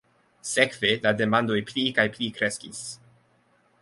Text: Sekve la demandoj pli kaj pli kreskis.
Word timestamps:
Sekve 0.51 0.89
la 1.03 1.11
demandoj 1.19 1.59
pli 1.67 1.83
kaj 1.99 2.07
pli 2.17 2.31
kreskis. 2.39 2.81